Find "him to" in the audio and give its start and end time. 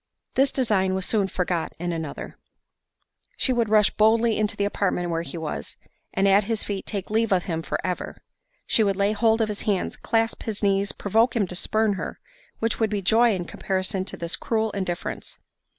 11.35-11.55